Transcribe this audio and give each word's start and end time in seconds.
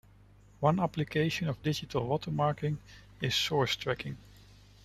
One 0.61 0.79
application 0.79 1.47
of 1.47 1.61
digital 1.61 2.07
watermarking 2.07 2.77
is 3.21 3.35
source 3.35 3.75
tracking. 3.75 4.17